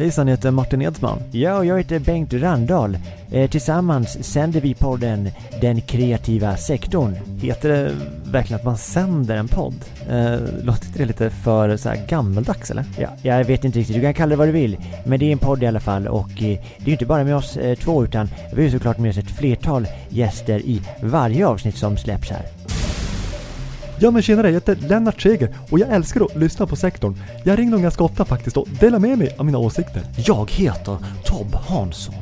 [0.00, 1.18] Hejsan, jag heter Martin Edsman.
[1.30, 2.98] Ja, och jag heter Bengt Randahl.
[3.30, 5.30] Eh, tillsammans sänder vi podden
[5.60, 7.16] Den kreativa sektorn.
[7.42, 7.92] Heter det
[8.24, 9.74] verkligen att man sänder en podd?
[10.08, 12.84] Eh, låter inte det lite för så här gammeldags eller?
[12.98, 14.76] Ja, jag vet inte riktigt, du kan kalla det vad du vill.
[15.04, 17.24] Men det är en podd i alla fall och eh, det är ju inte bara
[17.24, 21.46] med oss eh, två utan vi har såklart med oss ett flertal gäster i varje
[21.46, 22.59] avsnitt som släpps här.
[24.02, 27.16] Ja men tjenare, jag heter Lennart Seger och jag älskar att lyssna på sektorn.
[27.44, 30.02] Jag ringer dem ganska ofta faktiskt och delar med mig av mina åsikter.
[30.16, 32.14] Jag heter Tob Hansson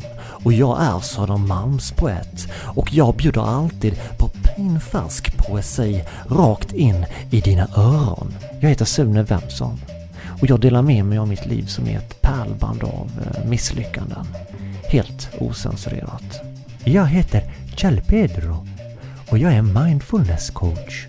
[0.44, 7.68] och jag är Södermalmspoet och jag bjuder alltid på pinfärsk poesi rakt in i dina
[7.76, 8.34] öron.
[8.60, 9.80] Jag heter Sune Wemson
[10.40, 14.26] och jag delar med mig av mitt liv som är ett pärlband av eh, misslyckanden.
[14.88, 16.40] Helt osensurerat.
[16.84, 17.42] Jag heter
[17.76, 18.66] Kjell Pedro
[19.30, 21.06] och jag är mindfulness coach.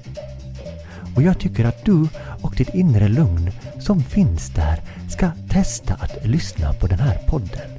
[1.20, 2.08] Och jag tycker att du
[2.42, 7.70] och ditt inre lugn som finns där ska testa att lyssna på den här podden.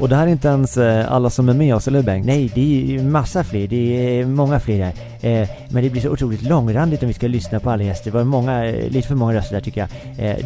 [0.00, 2.26] Och det här är inte ens eh, alla som är med oss, eller hur Bengt?
[2.26, 3.66] Nej, det är massa fler.
[3.66, 4.92] Det är många fler där.
[5.42, 8.10] Eh, men det blir så otroligt långrandigt om vi ska lyssna på alla gäster.
[8.10, 9.88] Det var många, eh, lite för många röster där tycker jag.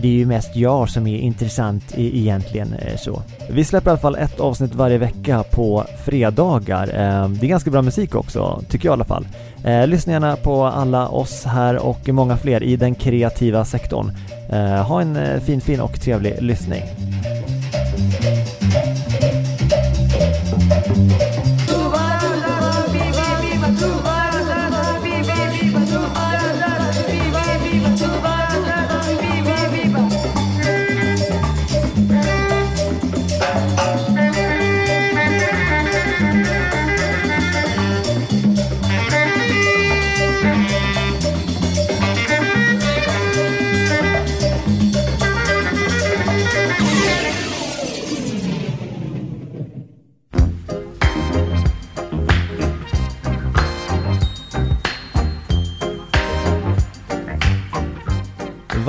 [0.02, 3.22] Det är ju mest jag som är intressant egentligen så.
[3.50, 6.86] Vi släpper i alla fall ett avsnitt varje vecka på fredagar.
[7.28, 9.26] Det är ganska bra musik också, tycker jag i alla fall.
[9.64, 14.12] Eh, lyssna gärna på alla oss här och många fler i den kreativa sektorn.
[14.48, 16.82] Eh, ha en eh, fin, fin och trevlig lyssning.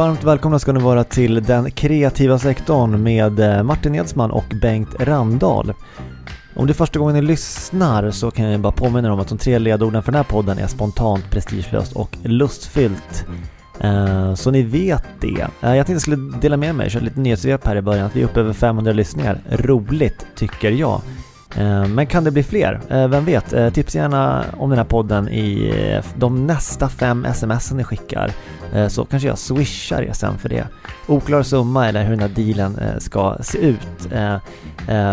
[0.02, 4.96] Varmt välkomna ska ni vara till den kreativa sektorn med eh, Martin Edsman och Bengt
[5.00, 5.74] Randahl.
[6.56, 9.28] Om det är första gången ni lyssnar så kan jag bara påminna er om att
[9.28, 13.26] de tre ledorden för den här podden är spontant, prestigelöst och lustfyllt.
[13.80, 15.48] Eh, så ni vet det.
[15.62, 18.16] Eh, jag tänkte jag skulle dela med mig, köra lite nyhetssvep här i början, att
[18.16, 19.40] vi är uppe över 500 lyssningar.
[19.50, 21.02] Roligt, tycker jag.
[21.58, 22.82] Eh, men kan det bli fler?
[22.90, 23.54] Eh, vem vet?
[23.54, 25.74] Eh, tipsa gärna om den här podden i
[26.16, 28.32] de nästa fem sms ni skickar.
[28.90, 30.68] Så kanske jag swishar er sen för det.
[31.08, 34.08] Oklar summa eller hur den här dealen ska se ut.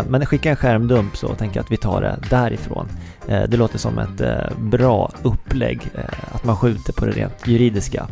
[0.07, 2.87] Men skicka en skärmdump så tänker jag att vi tar det därifrån.
[3.27, 4.21] Det låter som ett
[4.57, 5.81] bra upplägg,
[6.31, 8.07] att man skjuter på det rent juridiska.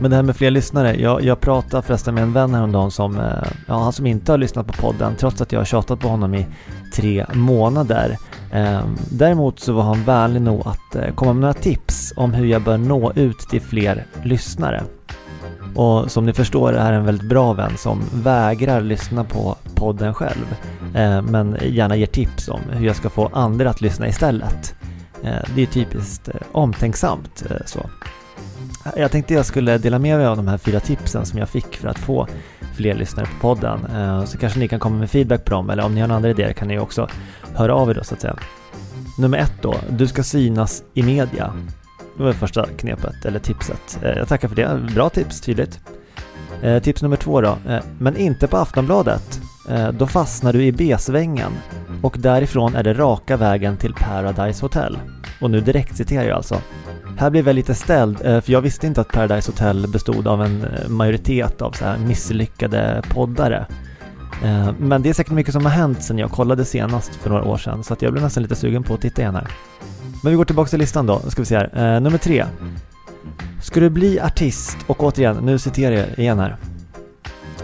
[0.00, 3.20] Men det här med fler lyssnare, jag, jag pratade förresten med en vän häromdagen som,
[3.20, 6.08] eh, ja han som inte har lyssnat på podden trots att jag har tjatat på
[6.08, 6.46] honom i
[6.94, 8.16] tre månader.
[8.52, 12.46] Ehm, däremot så var han vänlig nog att eh, komma med några tips om hur
[12.46, 14.82] jag bör nå ut till fler lyssnare.
[15.74, 20.56] Och som ni förstår är en väldigt bra vän som vägrar lyssna på podden själv.
[20.94, 24.74] Ehm, men gärna ger tips om hur jag ska få andra att lyssna istället.
[25.22, 27.80] Ehm, det är typiskt eh, omtänksamt så.
[28.96, 31.76] Jag tänkte jag skulle dela med mig av de här fyra tipsen som jag fick
[31.76, 32.26] för att få
[32.76, 33.86] fler lyssnare på podden.
[33.94, 36.16] Eh, så kanske ni kan komma med feedback på dem, eller om ni har några
[36.16, 37.08] andra idéer kan ni också
[37.54, 38.36] höra av er då så att säga.
[39.18, 41.52] Nummer ett då, du ska synas i media.
[42.16, 43.98] Det var det första knepet, eller tipset.
[44.02, 45.80] Eh, jag tackar för det, bra tips, tydligt.
[46.62, 47.58] Eh, tips nummer två då,
[47.98, 49.40] men inte på Aftonbladet.
[49.92, 51.52] Då fastnar du i B-svängen
[52.02, 54.98] och därifrån är det raka vägen till Paradise Hotel.
[55.40, 56.60] Och nu direkt citerar jag alltså.
[57.14, 57.22] Mm.
[57.22, 60.42] Här blev jag lite ställd, eh, för jag visste inte att Paradise Hotel bestod av
[60.42, 63.66] en eh, majoritet av så här misslyckade poddare.
[64.44, 67.44] Eh, men det är säkert mycket som har hänt sedan jag kollade senast för några
[67.44, 69.48] år sedan, så att jag blev nästan lite sugen på att titta igen här.
[70.22, 72.00] Men vi går tillbaka till listan då, ska vi se här.
[72.00, 72.44] Nummer tre.
[73.62, 76.56] Ska du bli artist, och återigen, nu citerar jag igen här.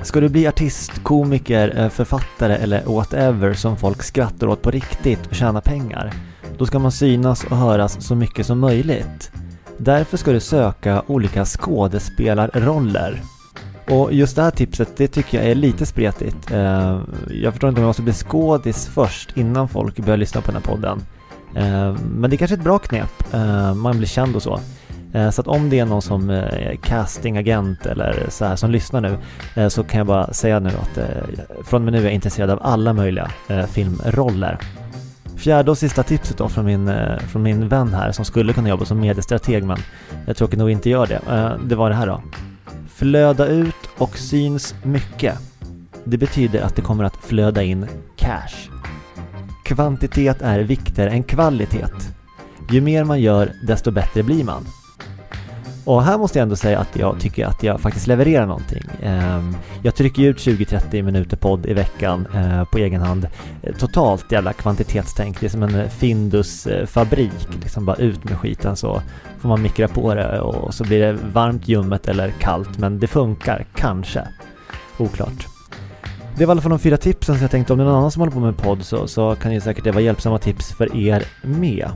[0.02, 5.34] Ska du bli artist, komiker, författare eller whatever som folk skrattar åt på riktigt och
[5.34, 6.12] tjäna pengar,
[6.58, 9.32] då ska man synas och höras så mycket som möjligt.
[9.82, 13.22] Därför ska du söka olika skådespelarroller.
[13.90, 16.50] Och just det här tipset, det tycker jag är lite spretigt.
[16.50, 20.52] Eh, jag förstår inte om jag måste bli skådis först innan folk börjar lyssna på
[20.52, 21.02] den här podden.
[21.56, 23.34] Eh, men det är kanske är ett bra knep.
[23.34, 24.60] Eh, man blir känd och så.
[25.32, 29.18] Så att om det är någon som är castingagent eller så här som lyssnar nu
[29.70, 30.98] så kan jag bara säga nu att
[31.64, 33.30] från och med nu är jag intresserad av alla möjliga
[33.68, 34.58] filmroller.
[35.40, 38.69] Fjärde och sista tipset då från min, eh, från min vän här som skulle kunna
[38.69, 39.78] jobba som mediestrateg men
[40.26, 41.20] jag tråkigt nog inte gör det.
[41.31, 42.22] Eh, det var det här då.
[42.94, 45.38] Flöda ut och syns mycket.
[46.04, 48.70] Det betyder att det kommer att flöda in cash.
[49.64, 51.87] Kvantitet är viktigare än kvalitet.
[52.70, 54.66] Ju mer man gör, desto bättre blir man.
[55.84, 58.82] Och här måste jag ändå säga att jag tycker att jag faktiskt levererar någonting.
[59.02, 63.28] Ehm, jag trycker ut 20-30 minuter podd i veckan eh, på egen hand.
[63.62, 65.40] Eh, totalt jävla kvantitetstänk.
[65.40, 67.48] Det är som en Findus-fabrik.
[67.62, 69.02] Liksom bara ut med skiten så
[69.38, 72.78] får man mikra på det och så blir det varmt, ljummet eller kallt.
[72.78, 74.28] Men det funkar, kanske.
[74.98, 75.46] Oklart.
[76.36, 77.96] Det var i alla fall de fyra tipsen så jag tänkte om det är någon
[77.96, 80.72] annan som håller på med podd så, så kan ju säkert det vara hjälpsamma tips
[80.72, 81.90] för er med.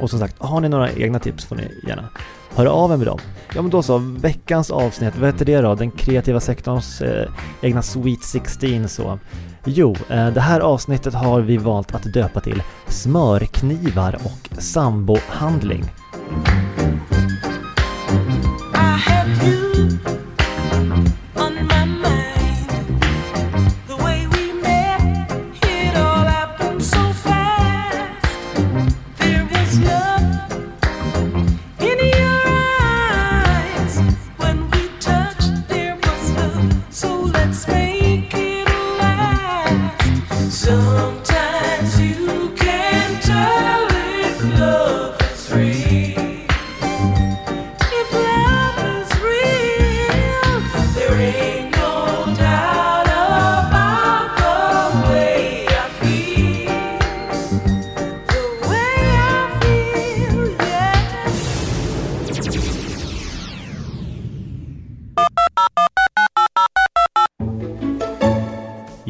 [0.00, 2.08] Och som sagt, har ni några egna tips får ni gärna
[2.54, 3.18] Hör av er med dem.
[3.54, 5.74] Ja men då så, veckans avsnitt, vad heter det då?
[5.74, 7.28] Den kreativa sektorns eh,
[7.60, 9.18] egna Sweet 16 så.
[9.64, 15.84] Jo, eh, det här avsnittet har vi valt att döpa till Smörknivar och sambohandling.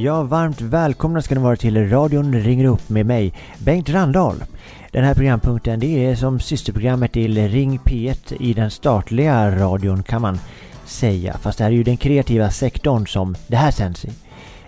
[0.03, 4.45] Ja, varmt välkomna ska ni vara till radion ringer upp med mig, Bengt Randahl.
[4.91, 10.23] Den här programpunkten det är som systerprogrammet till Ring P1 i den statliga radion kan
[10.23, 10.39] man
[10.85, 11.39] säga.
[11.39, 14.11] Fast det här är ju den kreativa sektorn som det här sänds i.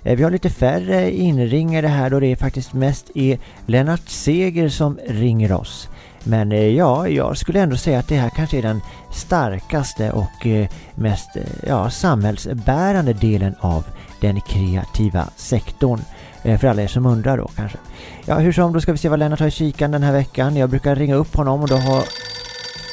[0.02, 4.69] Eh, vi har lite färre inringare här då det är faktiskt mest är Lennart Seger
[4.69, 5.88] som ringer oss.
[6.25, 8.81] Men eh, ja, jag skulle ändå säga att det här kanske är den
[9.12, 11.29] starkaste och eh, mest
[11.67, 13.84] ja, samhällsbärande delen av
[14.22, 16.00] den kreativa sektorn.
[16.42, 17.78] Eh, för alla er som undrar då kanske.
[18.24, 20.56] Ja, hur som, då ska vi se vad Lennart har i kikan den här veckan.
[20.56, 22.04] Jag brukar ringa upp honom och då har...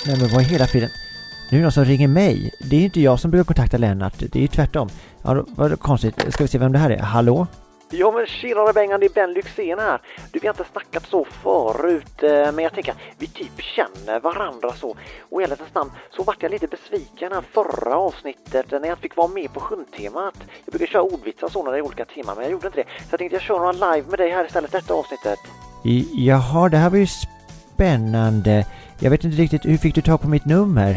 [0.06, 0.90] Nej men vad i hela friden?
[1.52, 2.52] Nu är det någon som ringer mig.
[2.60, 4.14] Det är inte jag som brukar kontakta Lennart.
[4.20, 4.90] Det är ju tvärtom.
[5.22, 6.34] Ja, vad konstigt.
[6.34, 7.00] Ska vi se vem det här är?
[7.00, 7.48] Hallå?
[7.92, 10.02] Ja men tjenare Bengan, det är Ben Lyxzén här.
[10.32, 14.20] Du, vi har inte snackat så förut, eh, men jag tänker att vi typ känner
[14.20, 14.96] varandra så.
[15.30, 19.16] Och i ärlighetens namn så vart jag lite besviken här förra avsnittet när jag fick
[19.16, 20.36] vara med på hundtemat.
[20.66, 22.88] Jag brukar köra ordvitsar så när det är olika teman, men jag gjorde inte det.
[22.88, 25.40] Så jag tänkte jag kör några live med dig här istället detta avsnittet.
[26.14, 27.08] Jaha, det här var ju
[27.74, 28.66] spännande.
[29.00, 30.90] Jag vet inte riktigt, hur fick du tag på mitt nummer?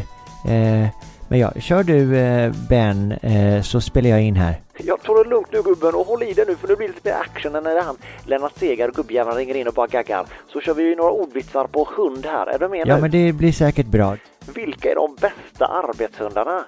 [0.49, 0.89] Eh,
[1.33, 4.55] men ja, kör du eh, Ben eh, så spelar jag in här.
[4.79, 6.95] Jag tar det lugnt nu gubben och håll i dig nu för nu blir det
[6.95, 7.97] lite mer action än när han
[8.27, 10.27] Lennart Segar och gubbjäveln ringer in och bara gaggar.
[10.53, 13.01] Så kör vi några ordvitsar på hund här, är du med Ja nu?
[13.01, 14.17] men det blir säkert bra.
[14.55, 16.65] Vilka är de bästa arbetshundarna?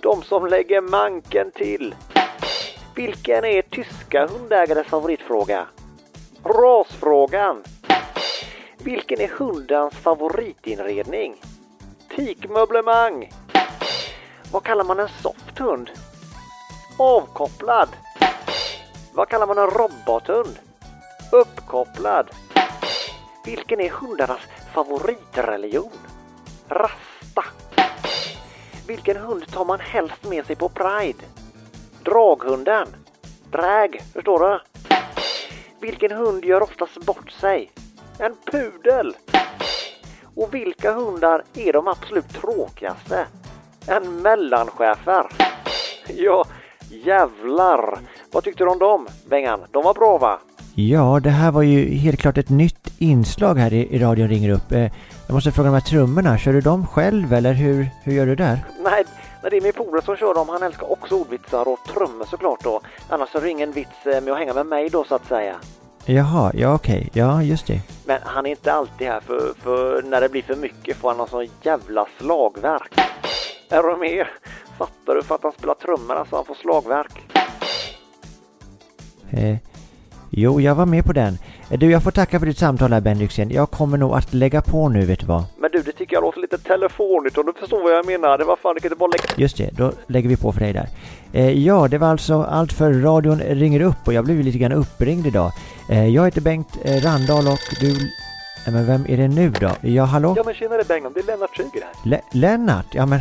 [0.00, 1.94] De som lägger manken till.
[2.94, 5.66] Vilken är tyska hundägares favoritfråga?
[6.44, 7.62] Rasfrågan.
[8.78, 11.34] Vilken är hundens favoritinredning?
[12.16, 13.28] Teakmöblemang.
[14.52, 15.90] Vad kallar man en soft hund?
[16.98, 17.88] Avkopplad.
[19.12, 20.58] Vad kallar man en robothund?
[21.32, 22.30] Uppkopplad.
[23.44, 24.40] Vilken är hundarnas
[24.74, 25.90] favoritreligion?
[26.68, 27.44] Rasta.
[28.86, 31.24] Vilken hund tar man helst med sig på Pride?
[32.04, 32.88] Draghunden.
[33.50, 34.60] Drag, förstår du?
[35.80, 37.72] Vilken hund gör oftast bort sig?
[38.18, 39.16] En pudel.
[40.36, 43.26] Och vilka hundar är de absolut tråkigaste?
[43.86, 45.26] En mellanchefer.
[46.16, 46.44] Ja,
[46.88, 47.98] jävlar.
[48.32, 49.60] Vad tyckte du om dem, Bengan?
[49.70, 50.38] De var bra va?
[50.74, 54.50] Ja, det här var ju helt klart ett nytt inslag här i, i radion ringer
[54.50, 54.72] upp.
[54.72, 54.92] Eh,
[55.26, 58.34] jag måste fråga de här trummorna, kör du dem själv eller hur, hur gör du
[58.34, 58.64] där?
[58.84, 59.04] Nej,
[59.42, 60.48] nej, det är min polare som kör dem.
[60.48, 62.80] Han älskar också ordvitsar och trummor såklart då.
[63.08, 65.54] Annars är det ingen vits eh, med att hänga med mig då så att säga.
[66.04, 67.80] Jaha, ja okej, ja just det.
[68.06, 71.18] Men han är inte alltid här för, för när det blir för mycket får han
[71.18, 73.00] någon sån jävla slagverk.
[73.70, 74.26] Är du med?
[74.78, 75.22] Fattar du?
[75.22, 77.12] För att han spelar trummor alltså, han får slagverk.
[79.30, 79.56] Eh,
[80.30, 81.38] jo, jag var med på den.
[81.70, 83.50] Eh, Du, jag får tacka för ditt samtal här Ben Lyxzén.
[83.50, 85.44] Jag kommer nog att lägga på nu, vet du vad?
[85.58, 88.38] Men du, det tycker jag låter lite telefonigt om du förstår vad jag menar.
[88.38, 89.24] Det var fan, du kan inte bara lägga...
[89.42, 90.88] Just det, då lägger vi på för dig där.
[91.32, 94.72] Eh, ja, det var alltså allt för radion ringer upp och jag blev lite grann
[94.72, 95.52] uppringd idag.
[95.90, 97.90] Eh, jag heter Bengt eh, Randahl och du...
[98.66, 99.70] Eh, Men vem är det nu då?
[99.80, 100.34] Ja, hallå?
[100.36, 102.10] Ja men tjenare Bengan, det är Lennart Schöger här.
[102.10, 102.86] Le- Lennart?
[102.92, 103.20] Ja men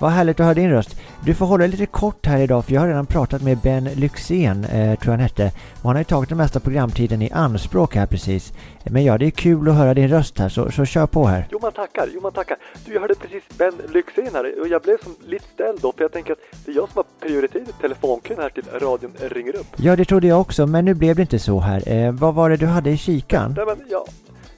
[0.00, 0.96] vad härligt att höra din röst.
[1.24, 4.64] Du får hålla lite kort här idag för jag har redan pratat med Ben Lyxzén,
[4.64, 5.52] eh, tror jag han hette.
[5.74, 8.52] Och han har ju tagit den mesta programtiden i anspråk här precis.
[8.84, 11.46] Men ja, det är kul att höra din röst här så, så kör på här.
[11.50, 12.56] Jo man tackar, jo man tackar.
[12.84, 16.04] Du jag hörde precis Ben Lyxzén här och jag blev som lite ställd då för
[16.04, 19.66] jag tänker att det är jag som har prioriterat telefonkön här till radion ringer upp.
[19.76, 21.88] Ja, det trodde jag också, men nu blev det inte så här.
[21.88, 23.54] Eh, vad var det du hade i kikan?
[23.56, 24.06] Nej men ja,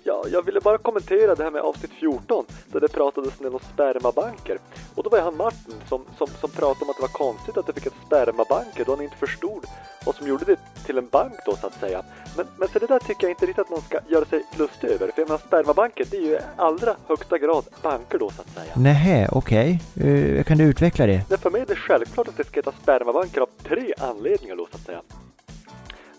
[0.05, 4.59] ja, jag ville bara kommentera det här med avsnitt 14 där det pratades om spermabanker.
[4.95, 7.57] Och då var det han Martin som, som, som pratade om att det var konstigt
[7.57, 9.65] att det fick ett spermabanker då han inte förstod
[10.07, 12.03] vad som gjorde det till en bank då så att säga.
[12.37, 14.89] Men, men så det där tycker jag inte riktigt att man ska göra sig lustig
[14.89, 15.11] över.
[15.11, 18.51] För jag menar spermabanker det är ju i allra högsta grad banker då så att
[18.51, 18.73] säga.
[18.77, 19.83] Nähä, okej.
[19.97, 21.23] Eh, kan du utveckla det?
[21.29, 24.67] Men för mig är det självklart att det ska heta spermabanker av tre anledningar då
[24.71, 25.03] så att säga.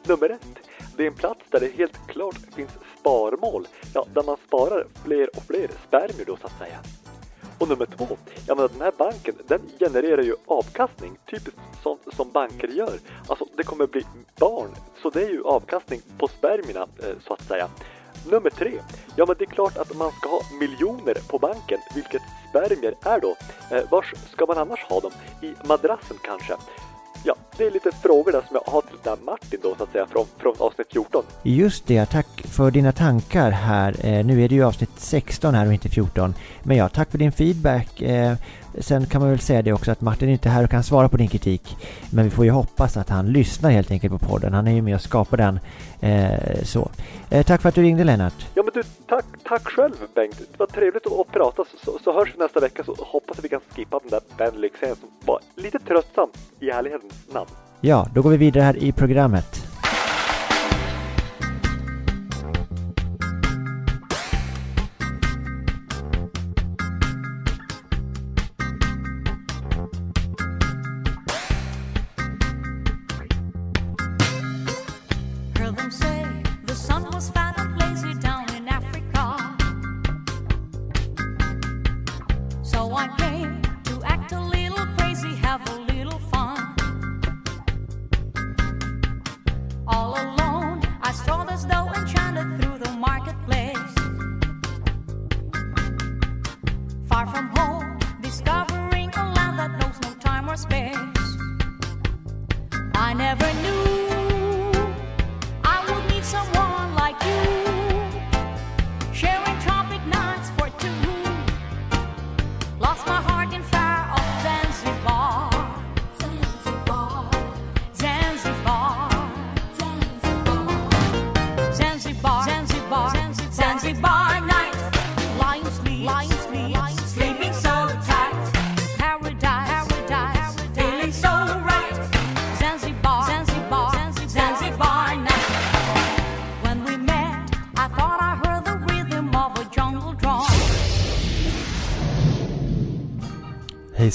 [0.04, 3.68] Nummer ett, det är en plats där det helt klart finns sparmål.
[3.94, 6.80] Ja, där man sparar fler och fler spermier då så att säga.
[7.58, 8.18] Och nummer två,
[8.48, 13.00] ja men den här banken den genererar ju avkastning, typiskt sånt som banker gör.
[13.28, 14.06] Alltså det kommer bli
[14.40, 14.70] barn,
[15.02, 17.70] så det är ju avkastning på spermierna eh, så att säga.
[18.32, 18.72] Nummer tre,
[19.16, 23.20] ja men det är klart att man ska ha miljoner på banken, vilket spermier är
[23.20, 23.36] då.
[23.72, 25.12] Eh, vars ska man annars ha dem?
[25.42, 26.56] I madrassen kanske?
[27.26, 29.84] Ja, det är lite frågor där som jag har till den här Martin då så
[29.84, 31.24] att säga från, från avsnitt 14.
[31.44, 33.96] Just det, tack för dina tankar här.
[34.06, 36.34] Eh, nu är det ju avsnitt 16 här och inte 14.
[36.64, 38.02] Men ja, tack för din feedback.
[38.02, 38.34] Eh,
[38.80, 41.10] sen kan man väl säga det också att Martin är inte här och kan svara
[41.10, 41.78] på din kritik.
[42.12, 44.54] Men vi får ju hoppas att han lyssnar helt enkelt på podden.
[44.54, 45.60] Han är ju med och skapar den.
[46.00, 46.90] Eh, så.
[47.46, 48.48] Tack för att du ringde Lennart.
[48.54, 50.38] Ja men du, tack, tack själv Bengt.
[50.38, 53.46] Det var trevligt att, att prata så, så, hörs vi nästa vecka så hoppas att
[53.46, 56.30] vi kan skippa den där Ben Lyxzén som var lite tröttsam
[56.60, 57.41] i ärlighetens namn.
[57.82, 59.61] Ja, då går vi vidare här i programmet.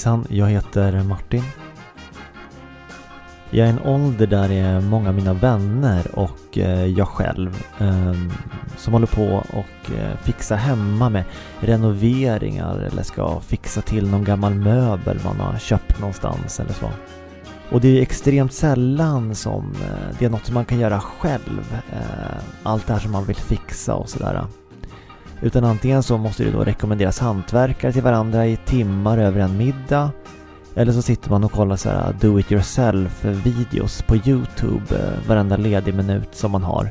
[0.07, 1.43] Hejsan, jag heter Martin.
[3.51, 7.09] Jag är i en ålder där det är många av mina vänner och eh, jag
[7.09, 8.33] själv ehm,
[8.77, 11.25] som håller på och eh, fixar hemma med
[11.61, 16.91] renoveringar eller ska fixa till någon gammal möbel man har köpt någonstans eller så.
[17.71, 21.83] Och det är extremt sällan som eh, det är något som man kan göra själv.
[22.63, 24.47] Allt det här som man vill fixa och sådär.
[25.43, 30.11] Utan antingen så måste det då rekommenderas hantverkare till varandra i timmar över en middag.
[30.75, 34.95] Eller så sitter man och kollar så här uh, do it yourself videos på Youtube
[34.95, 36.90] uh, varenda ledig minut som man har.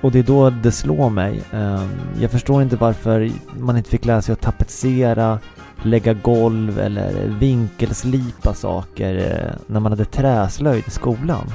[0.00, 1.42] Och det är då det slår mig.
[1.52, 1.88] Um,
[2.20, 5.38] jag förstår inte varför man inte fick lära sig att tapetsera,
[5.82, 11.52] lägga golv eller vinkelslipa saker uh, när man hade träslöjd i skolan.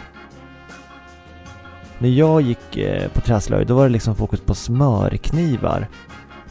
[2.02, 5.88] När jag gick eh, på träslöjd då var det liksom fokus på smörknivar,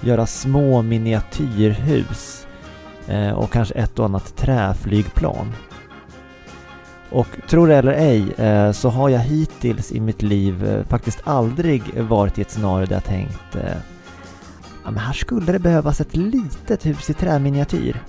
[0.00, 2.47] göra små miniatyrhus
[3.09, 5.52] eh, och kanske ett och annat träflygplan.
[7.11, 12.00] Och tro det eller ej eh, så har jag hittills i mitt liv faktiskt aldrig
[12.00, 13.57] varit i ett scenario där jag tänkt
[14.85, 18.02] ja, men här skulle det behövas ett litet hus i träminiatyr.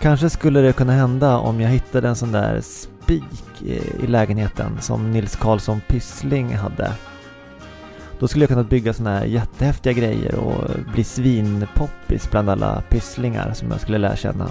[0.00, 2.60] Kanske skulle det kunna hända om jag hittade en sån där
[3.10, 6.92] spik i, eh, i lägenheten som Nils Karlsson Pyssling hade.
[8.18, 13.52] Då skulle jag kunna bygga såna här jättehäftiga grejer och bli svinpoppis bland alla pysslingar
[13.52, 14.48] som jag skulle lära känna.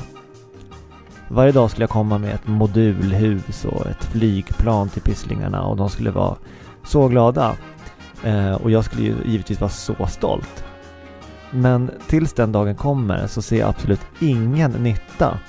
[1.27, 5.89] Varje dag skulle jag komma med ett modulhus och ett flygplan till Pysslingarna och de
[5.89, 6.35] skulle vara
[6.83, 7.55] så glada.
[8.23, 10.63] Eh, och jag skulle ju givetvis vara så stolt.
[11.51, 15.39] Men tills den dagen kommer så ser jag absolut ingen nytta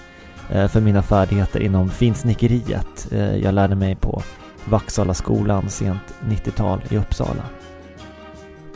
[0.53, 4.23] Eh, för mina färdigheter inom finsnickeriet eh, jag lärde mig på
[4.65, 7.43] Vaxala skolan sent 90-tal i Uppsala.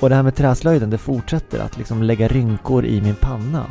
[0.00, 3.66] Och det här med träslöjden, det fortsätter att liksom lägga rynkor i min panna.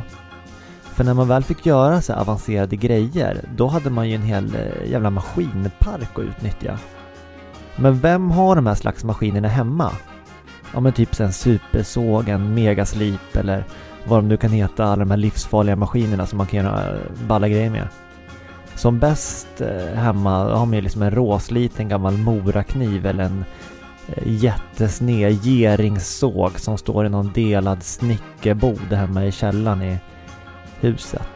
[0.82, 4.54] För när man väl fick göra så avancerade grejer, då hade man ju en hel
[4.54, 6.78] eh, jävla maskinpark att utnyttja.
[7.76, 9.92] Men vem har de här slags maskinerna hemma?
[10.74, 13.64] Ja men typ en supersåg, en megaslip eller
[14.04, 17.26] vad de nu kan heta, alla de här livsfarliga maskinerna som man kan göra eh,
[17.26, 17.88] balla grejer med.
[18.74, 23.44] Som bäst eh, hemma har man ju liksom en råsliten gammal morakniv eller en
[24.08, 29.98] eh, jättesned geringssåg som står i någon delad snickerbod hemma i källaren i
[30.80, 31.28] huset.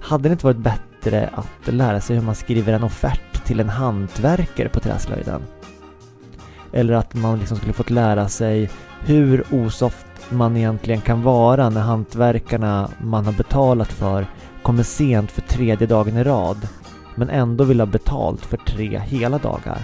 [0.00, 3.68] Hade det inte varit bättre att lära sig hur man skriver en offert till en
[3.68, 5.42] hantverkare på träslöjden?
[6.72, 8.70] Eller att man liksom skulle fått lära sig
[9.00, 14.26] hur osoft man egentligen kan vara när hantverkarna man har betalat för
[14.62, 16.68] kommer sent för tredje dagen i rad
[17.14, 19.78] men ändå vill ha betalt för tre hela dagar.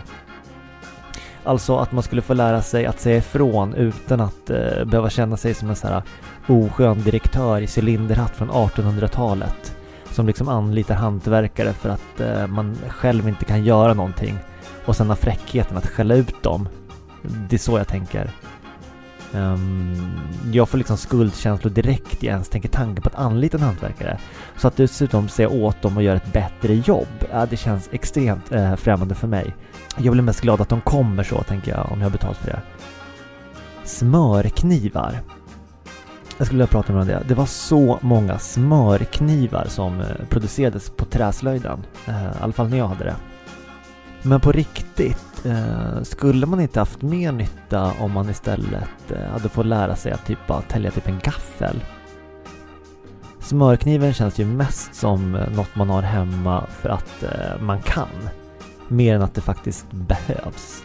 [1.45, 5.37] Alltså att man skulle få lära sig att säga ifrån utan att eh, behöva känna
[5.37, 6.03] sig som en sån här
[6.47, 9.77] oskön direktör i cylinderhatt från 1800-talet
[10.11, 14.39] som liksom anlitar hantverkare för att eh, man själv inte kan göra någonting
[14.87, 16.69] och sen har fräckheten att skälla ut dem.
[17.23, 18.31] Det är så jag tänker.
[19.35, 20.19] Um,
[20.53, 24.19] jag får liksom skuldkänslor direkt jag ens tänker tanken på att anlita en hantverkare.
[24.57, 28.53] Så att dessutom säga åt dem att göra ett bättre jobb, ja, det känns extremt
[28.53, 29.57] eh, främmande för mig.
[29.97, 32.47] Jag blir mest glad att de kommer så, tänker jag, om jag har betalt för
[32.47, 32.61] det.
[33.85, 35.21] Smörknivar.
[36.39, 37.23] Jag skulle vilja prata med om det.
[37.29, 41.87] Det var så många smörknivar som eh, producerades på träslöjden.
[42.07, 43.17] Eh, I alla fall när jag hade det.
[44.23, 49.49] Men på riktigt, eh, skulle man inte haft mer nytta om man istället eh, hade
[49.49, 51.81] fått lära sig att typ bara tälja typ en gaffel?
[53.41, 58.09] Smörkniven känns ju mest som eh, något man har hemma för att eh, man kan.
[58.89, 60.85] Mer än att det faktiskt behövs.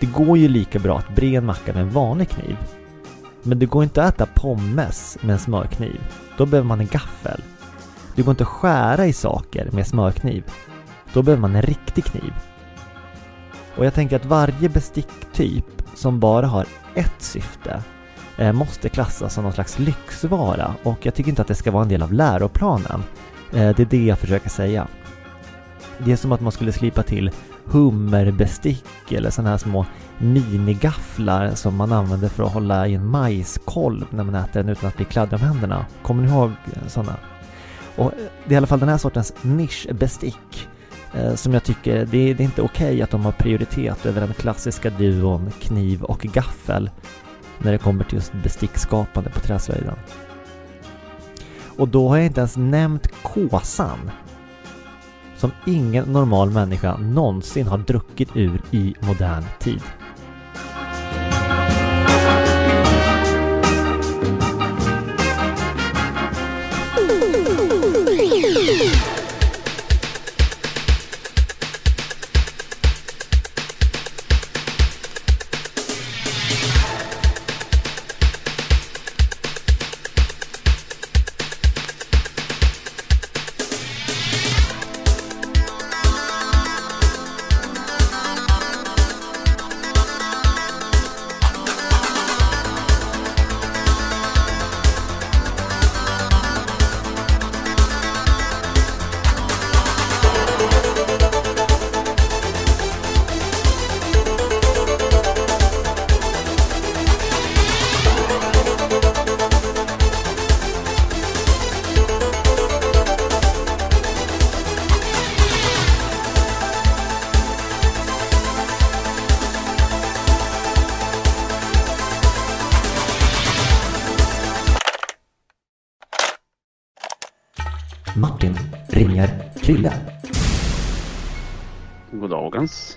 [0.00, 2.56] Det går ju lika bra att bre en macka med en vanlig kniv.
[3.42, 6.00] Men det går inte att äta pommes med en smörkniv.
[6.38, 7.42] Då behöver man en gaffel.
[8.14, 10.44] Det går inte att skära i saker med smörkniv.
[11.14, 12.32] Då behöver man en riktig kniv.
[13.76, 17.82] Och jag tänker att varje besticktyp som bara har ett syfte
[18.38, 21.82] eh, måste klassas som någon slags lyxvara och jag tycker inte att det ska vara
[21.82, 23.02] en del av läroplanen.
[23.52, 24.86] Eh, det är det jag försöker säga.
[25.98, 27.30] Det är som att man skulle slipa till
[27.64, 29.86] hummerbestick eller sådana här små
[30.18, 34.88] minigafflar som man använder för att hålla i en majskolv när man äter den utan
[34.88, 35.86] att bli kladdig om händerna.
[36.02, 37.16] Kommer ni ihåg eh, sådana?
[37.96, 40.68] Och eh, det är i alla fall den här sortens nischbestick
[41.16, 44.20] Eh, som jag tycker, det är, det är inte okej att de har prioritet över
[44.20, 46.90] den klassiska duon kniv och gaffel
[47.58, 49.96] när det kommer till just bestickskapande på träslöjden.
[51.76, 54.10] Och då har jag inte ens nämnt kåsan
[55.36, 59.82] som ingen normal människa någonsin har druckit ur i modern tid.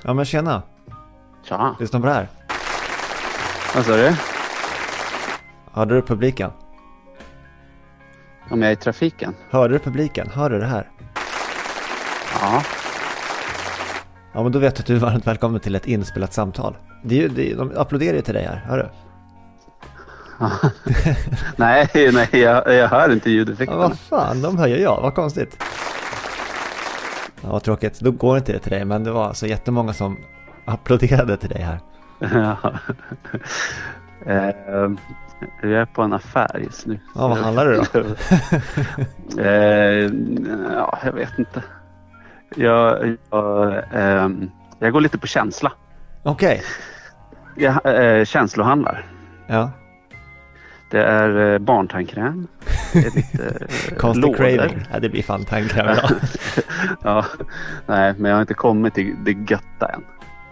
[0.08, 0.62] Ja men tjena,
[1.44, 1.76] Tja.
[1.80, 2.28] lyssna på det här.
[3.76, 4.16] Vad sa du?
[5.72, 6.52] Hörde du publiken?
[8.50, 9.36] Om jag är i trafiken?
[9.50, 10.30] Hörde du publiken?
[10.34, 10.90] Hör du det här?
[12.42, 12.64] Ja.
[14.34, 16.78] Ja men då vet du att du är varmt välkommen till ett inspelat samtal.
[17.04, 18.90] Det är ju, det är, de applåderar ju till dig här, hör du?
[21.56, 23.78] nej, nej, jag, jag hör inte Ja, ljudeffekterna.
[23.80, 25.64] vad fan, de hör ju jag, vad konstigt.
[27.42, 28.00] Ja, vad tråkigt.
[28.00, 30.18] Då går inte det till dig, men det var alltså jättemånga som
[30.66, 31.80] applåderade till dig här.
[32.20, 32.58] Ja.
[34.26, 34.92] Eh,
[35.62, 37.00] jag är på en affär just nu.
[37.16, 38.00] Ja, vad handlar det då?
[39.42, 40.12] eh,
[40.74, 41.64] ja, jag vet inte.
[42.56, 45.72] Jag, jag, ehm, jag går lite på känsla.
[46.24, 46.62] Okej.
[47.56, 47.80] Jag
[48.20, 49.06] eh, känslohandlar.
[49.48, 49.72] Ja.
[50.92, 52.48] Det är eh, barntandkräm.
[52.94, 54.86] Det är lite eh, Konstig craving.
[54.94, 56.10] Ja, det blir fan tandkräm idag.
[57.04, 57.26] ja,
[57.86, 60.04] nej, men jag har inte kommit till det götta än.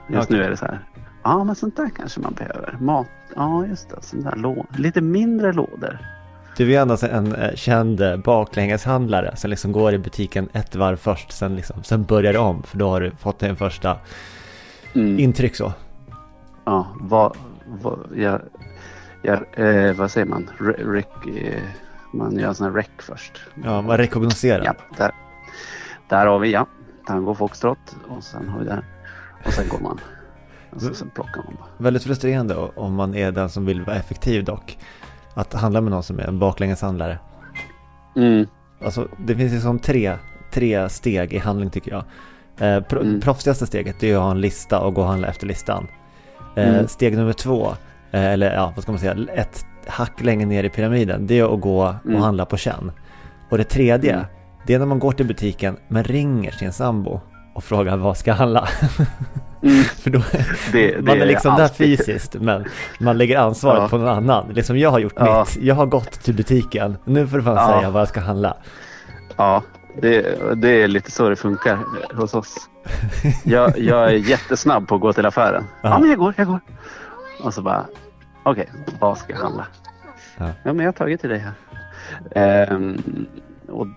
[0.09, 0.37] Just Okej.
[0.37, 0.79] nu är det så här.
[1.23, 2.77] Ja, men sånt där kanske man behöver.
[2.79, 3.07] Mat.
[3.35, 3.95] Ja, just det.
[4.01, 5.99] Sånt där lå- Lite mindre lådor.
[6.57, 11.31] Du är annars en eh, känd baklängeshandlare som liksom går i butiken ett varv först,
[11.31, 13.97] sen, liksom, sen börjar det om för då har du fått en första
[14.95, 15.19] Mm.
[15.19, 15.73] intryck så.
[16.65, 17.37] Ja, vad,
[17.81, 18.41] vad, jag,
[19.25, 19.39] jag,
[19.87, 20.49] eh, vad säger man?
[20.59, 21.05] Re, rec,
[21.37, 21.61] eh,
[22.13, 23.41] man gör en sån här rec först.
[23.63, 24.63] Ja, man rekognoserar.
[24.65, 25.11] Ja, där,
[26.09, 26.65] där har vi ja.
[27.07, 28.83] Tango foxtrot och sen har vi där.
[29.45, 29.99] Och sen går man.
[30.69, 31.67] Och sen plockar man bara.
[31.77, 34.77] Väldigt frustrerande om man är den som vill vara effektiv dock.
[35.33, 37.19] Att handla med någon som är en baklängeshandlare.
[38.15, 38.47] Mm.
[38.85, 40.15] Alltså det finns ju som tre,
[40.51, 42.03] tre steg i handling tycker jag.
[42.67, 43.21] Eh, pro- Mm.
[43.21, 45.87] Proffsigaste steget är att ha en lista och gå och handla efter listan.
[46.55, 46.87] Eh, Mm.
[46.87, 47.73] Steg nummer två,
[48.11, 51.27] eller ja vad ska man säga, ett hack längre ner i pyramiden.
[51.27, 52.21] Det är att gå och Mm.
[52.21, 52.91] handla på känn.
[53.49, 54.25] Och det tredje, Mm.
[54.67, 57.21] det är när man går till butiken men ringer sin sambo
[57.55, 58.67] och frågar vad ska jag handla?
[59.63, 59.83] Mm.
[59.83, 60.21] För då,
[60.71, 62.65] Det, man det är liksom där alltid- fysiskt men
[62.99, 63.87] man lägger ansvaret Ja.
[63.89, 64.49] på någon annan.
[64.53, 65.45] Liksom jag har gjort Ja.
[65.55, 67.77] mitt, jag har gått till butiken, nu får du fan Ja.
[67.79, 68.57] säga vad jag ska handla.
[69.37, 69.61] Ja,
[70.01, 71.79] det, det är lite så det funkar
[72.13, 72.55] hos oss.
[73.43, 75.63] Jag, jag är jättesnabb på att gå till affären.
[75.83, 76.59] Ja, men jag går, jag går.
[77.45, 77.87] Och så bara,
[78.43, 79.67] okej, vad ska jag handla?
[80.37, 80.45] Ja.
[80.63, 81.53] Ja, men jag har tagit till dig här.
[82.35, 82.97] Ehm,
[83.67, 83.87] och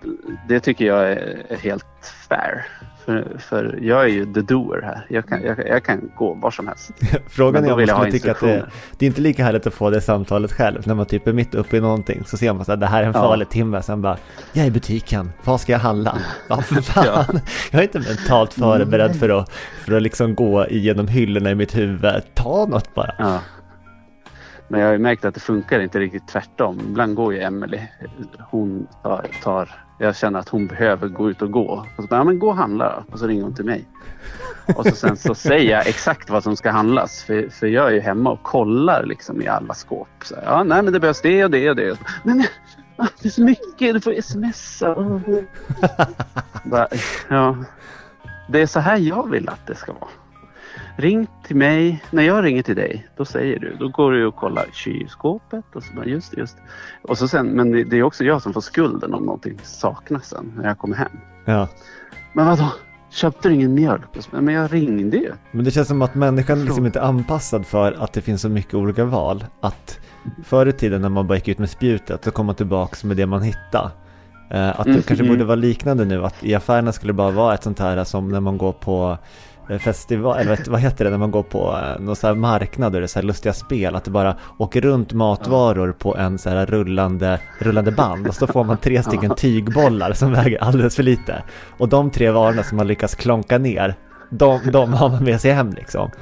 [0.47, 1.85] det tycker jag är helt
[2.29, 2.65] fair.
[3.09, 5.05] För, för jag är ju the doer här.
[5.09, 6.91] Jag kan, jag, jag kan gå var som helst.
[7.27, 8.65] Frågan är om man jag skulle tycka att det,
[8.97, 10.81] det är inte lika härligt att få det samtalet själv.
[10.87, 13.03] När man typ är mitt uppe i någonting så ser man så här, det här
[13.03, 13.19] är en Ja.
[13.21, 13.81] farlig timme.
[13.81, 14.17] Sen bara,
[14.53, 16.17] jag är i butiken, vad ska jag handla?
[16.49, 17.25] Ja för fan, Ja.
[17.71, 19.49] jag är inte mentalt förberedd för att,
[19.85, 22.21] för att liksom gå igenom hyllorna i mitt huvud.
[22.33, 23.13] Ta något bara.
[23.17, 23.39] Ja.
[24.69, 26.79] Men jag har ju märkt att det funkar inte riktigt tvärtom.
[26.79, 27.79] Ibland går ju Emily.
[28.39, 29.69] Hon tar, tar
[30.01, 31.85] jag känner att hon behöver gå ut och gå.
[31.97, 33.13] Och så bara, ja, men gå och handla då.
[33.13, 33.85] Och så ringer hon till mig.
[34.75, 37.23] Och så sen så säger jag exakt vad som ska handlas.
[37.23, 40.07] För, för jag är ju hemma och kollar liksom i alla skåp.
[40.23, 41.97] Så, ja, nej men det behövs det och det och det.
[42.23, 42.37] Men,
[42.97, 43.93] det är så mycket.
[43.93, 44.95] Du får smsa.
[46.63, 46.87] Bara,
[47.29, 47.57] ja.
[48.49, 50.09] Det är så här jag vill att det ska vara.
[50.99, 52.03] Ring till mig.
[52.11, 53.75] När jag ringer till dig, då säger du.
[53.79, 55.65] Då går du och kollar kylskåpet.
[55.73, 56.57] Och så bara, just just.
[57.01, 60.29] Och så sen, men det, det är också jag som får skulden om någonting saknas
[60.29, 61.11] sen när jag kommer hem.
[61.45, 61.67] Ja.
[62.33, 62.71] Men vadå?
[63.11, 64.01] Köpte du ingen mjölk?
[64.31, 65.31] Men jag ringde ju.
[65.51, 68.49] Men det känns som att människan liksom inte är anpassad för att det finns så
[68.49, 69.45] mycket olika val.
[69.61, 69.99] Att
[70.43, 73.17] förr i tiden när man bara gick ut med spjutet så kom man tillbaks med
[73.17, 73.91] det man hittade.
[74.51, 75.27] Eh, att det Mm, kanske mm.
[75.27, 78.29] borde vara liknande nu, att i affärerna skulle det bara vara ett sånt här som
[78.29, 79.17] när man går på
[79.77, 82.95] festival, eller vet- vad heter det, när man går på eh, någon så här marknad
[82.95, 86.37] och det är så här lustiga spel, att det bara åker runt matvaror på en
[86.37, 90.95] så här rullande, rullande band och så får man tre stycken tygbollar som väger alldeles
[90.95, 91.43] för lite.
[91.77, 93.95] Och de tre varorna som man lyckas klonka ner,
[94.29, 96.11] de, de har man med sig hem liksom.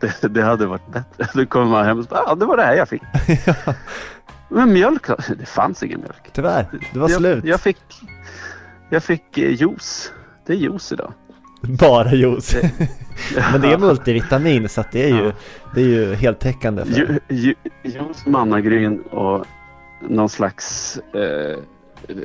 [0.00, 1.28] Det, det hade varit bättre.
[1.34, 3.02] Då kommer man hem och bara, ja det var det här jag fick.
[4.48, 5.06] Men mjölk?
[5.38, 6.30] Det fanns ingen mjölk.
[6.32, 7.44] Tyvärr, det var jag, slut.
[7.44, 7.78] Jag fick,
[8.90, 10.12] jag fick eh, juice.
[10.46, 11.12] Det är juice idag.
[11.78, 12.54] Bara juice.
[13.52, 15.32] Men det är multivitamin så det är ju, Ja.
[15.74, 16.84] det är ju heltäckande.
[16.84, 16.92] För.
[16.98, 19.46] Ju, ju, juice, mannagryn och
[20.08, 21.58] någon slags eh,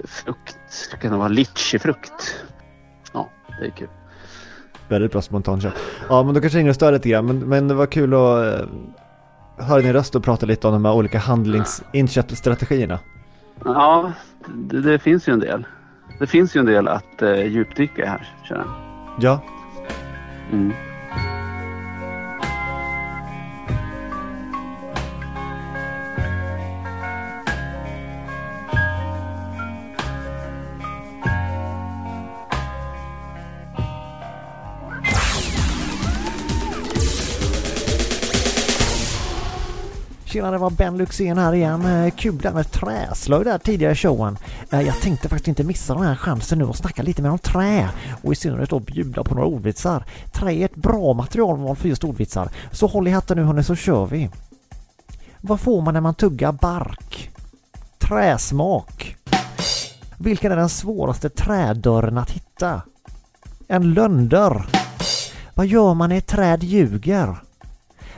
[0.06, 0.58] frukt.
[1.02, 2.36] Kan det vara litchifrukt?
[3.14, 3.88] Ja, det är kul.
[4.88, 5.74] Väldigt bra spontanköp.
[6.10, 8.68] Ja men då kanske ingen stör lite grann men, men det var kul att eh,
[9.66, 13.00] höra din röst och prata lite om de här olika handlingsinköpsstrategierna.
[13.66, 14.12] Ja,
[14.48, 15.66] det, det finns ju en del.
[16.20, 18.91] Det finns ju en del att eh, djupdyka här, känner jag.
[19.16, 19.42] 你叫
[20.52, 20.91] 嗯。
[40.32, 41.86] Tjena, det var Ben Luxén här igen.
[41.86, 44.38] Eh, kul där med träslöjd där tidigare i showen.
[44.70, 47.40] Eh, jag tänkte faktiskt inte missa den här chansen nu och snacka lite mer om
[47.40, 47.90] trä
[48.24, 50.06] och i synnerhet då bjuda på några ordvitsar.
[50.32, 53.76] Trä är ett bra materialval för just ordvitsar, så håll i hatten nu hörni så
[53.76, 54.30] kör vi.
[55.42, 57.32] Vad får man när man tuggar bark?
[57.98, 59.16] Träsmak.
[60.18, 62.82] Vilken är den svåraste trädörren att hitta?
[63.68, 64.66] En lönndörr.
[65.54, 67.36] Vad gör man när ett träd ljuger?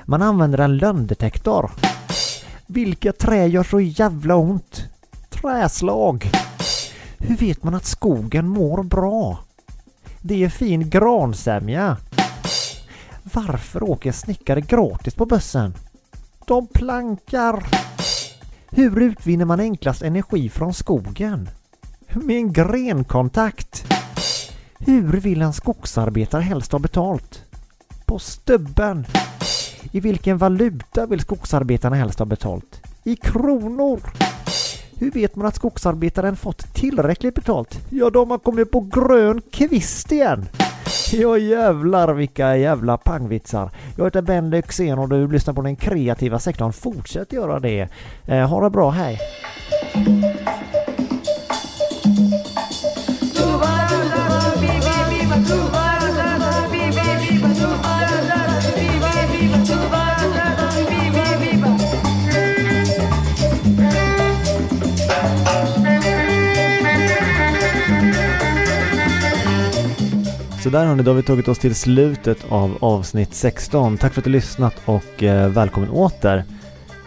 [0.05, 1.71] Man använder en lönndetektor.
[2.67, 4.83] Vilka trä gör så jävla ont?
[5.29, 6.29] Träslag.
[7.17, 9.39] Hur vet man att skogen mår bra?
[10.21, 11.97] Det är fin gransämja.
[13.23, 15.73] Varför åker snickare gratis på bussen?
[16.47, 17.65] De plankar.
[18.69, 21.49] Hur utvinner man enklast energi från skogen?
[22.13, 23.85] Med en grenkontakt.
[24.79, 27.43] Hur vill en skogsarbetare helst ha betalt?
[28.05, 29.05] På stubben.
[29.95, 32.81] I vilken valuta vill skogsarbetarna helst ha betalt?
[33.03, 33.99] I kronor.
[34.99, 37.79] Hur vet man att skogsarbetaren fått tillräckligt betalt?
[37.89, 40.45] Ja, de har kommit på grön kvist igen.
[41.11, 43.71] Ja jävlar vilka jävla pangvitsar.
[43.97, 46.73] Jag heter Ben Lyxzén och du lyssnar på den kreativa sektorn.
[46.73, 47.87] Fortsätt göra det.
[48.25, 49.19] Eh, ha det bra, hej!
[70.63, 73.97] Så där hörni, då har vi tagit oss till slutet av avsnitt 16.
[73.97, 76.43] Tack för att du lyssnat och eh, välkommen åter.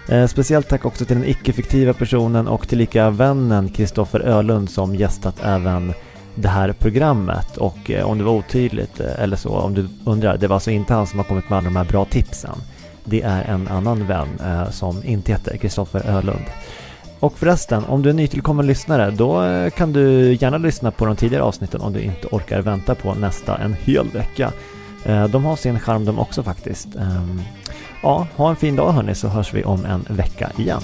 [0.08, 5.36] Eh, speciellt tack också till den icke-fiktiva personen och tillika vännen Kristoffer Ölund som gästat
[5.44, 5.92] även
[6.34, 7.56] det här programmet.
[7.56, 10.70] Och eh, om det var otydligt eh, eller så, om du undrar, det var alltså
[10.70, 12.58] inte han som har kommit med alla de här bra tipsen.
[13.04, 16.44] Det är en annan vän eh, som inte heter Kristoffer Ölund.
[17.20, 21.16] Och förresten, om du är nytillkommen lyssnare, då eh, kan du gärna lyssna på de
[21.16, 24.52] tidigare avsnitten om du inte orkar vänta på nästa en hel vecka.
[25.04, 26.96] Eh, de har sin charm de också faktiskt.
[26.96, 27.42] Ehm,
[28.02, 30.80] ja, ha en fin dag hörni så hörs vi om en vecka igen.